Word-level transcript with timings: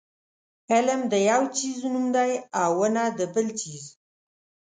علم 0.73 1.01
د 1.11 1.13
یو 1.29 1.41
څیز 1.57 1.79
نوم 1.93 2.05
دی 2.15 2.31
او 2.61 2.69
ونه 2.79 3.03
د 3.17 3.19
بل 3.33 3.47
څیز. 3.59 3.83